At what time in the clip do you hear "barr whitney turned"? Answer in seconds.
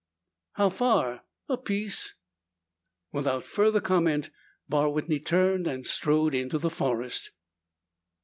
4.67-5.67